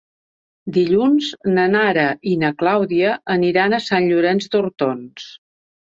Dilluns 0.77 1.27
na 1.57 1.65
Nara 1.75 2.07
i 2.31 2.35
na 2.45 2.51
Clàudia 2.63 3.13
aniran 3.35 3.77
a 3.77 3.83
Sant 3.91 4.11
Llorenç 4.13 4.49
d'Hortons. 4.57 5.29